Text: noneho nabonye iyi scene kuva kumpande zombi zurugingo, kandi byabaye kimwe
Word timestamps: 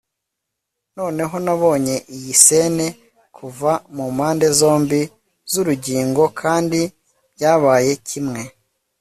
noneho 0.97 1.35
nabonye 1.45 1.95
iyi 2.15 2.33
scene 2.43 2.85
kuva 3.37 3.71
kumpande 3.95 4.45
zombi 4.59 4.99
zurugingo, 5.51 6.23
kandi 6.41 6.79
byabaye 7.35 7.91
kimwe 8.07 8.41